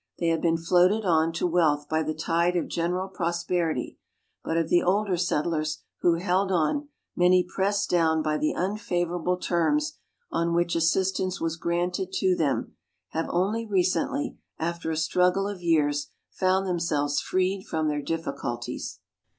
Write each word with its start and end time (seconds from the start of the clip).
They 0.17 0.29
have 0.29 0.41
been 0.41 0.57
floated 0.57 1.05
on 1.05 1.31
to 1.33 1.45
wealth 1.45 1.87
by 1.87 2.01
the 2.01 2.15
tide 2.15 2.55
of 2.55 2.67
general 2.67 3.07
prosperity, 3.07 3.99
but 4.43 4.57
of 4.57 4.67
the 4.67 4.81
older 4.81 5.15
settlers 5.15 5.83
who 5.99 6.15
held 6.15 6.51
on, 6.51 6.89
many 7.15 7.43
pressed 7.47 7.91
down 7.91 8.23
by 8.23 8.39
the 8.39 8.55
un 8.55 8.77
favorable 8.77 9.37
terms 9.37 9.99
on 10.31 10.55
which 10.55 10.75
assistance 10.75 11.39
was 11.39 11.55
granted 11.55 12.11
to 12.13 12.35
them, 12.35 12.77
have 13.09 13.29
only 13.29 13.63
recently, 13.63 14.39
after 14.57 14.89
a 14.89 14.97
struggle 14.97 15.47
of 15.47 15.61
years, 15.61 16.07
found 16.31 16.65
themselves 16.65 17.21
freed 17.21 17.67
from 17.67 17.87
their 17.87 18.01
difficulties. 18.01 18.17
Letters 18.17 18.39
from 18.39 18.39
\Victorian 18.39 18.57
Pioneers. 18.57 18.99